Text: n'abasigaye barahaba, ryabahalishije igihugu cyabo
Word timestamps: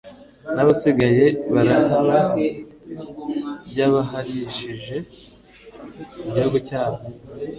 n'abasigaye 0.55 1.25
barahaba, 1.53 2.17
ryabahalishije 3.69 4.95
igihugu 6.27 6.57
cyabo 6.67 6.97